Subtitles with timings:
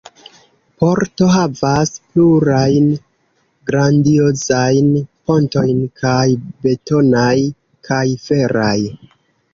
[0.83, 2.87] Porto havas plurajn
[3.71, 4.89] grandiozajn
[5.33, 6.25] pontojn– kaj
[6.67, 7.39] betonaj,
[7.91, 8.77] kaj feraj.